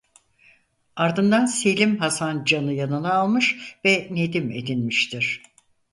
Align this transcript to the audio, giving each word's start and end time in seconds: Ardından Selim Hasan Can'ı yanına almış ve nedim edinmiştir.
Ardından 0.95 1.45
Selim 1.45 1.97
Hasan 1.97 2.43
Can'ı 2.43 2.73
yanına 2.73 3.13
almış 3.13 3.75
ve 3.85 4.07
nedim 4.11 4.51
edinmiştir. 4.51 5.43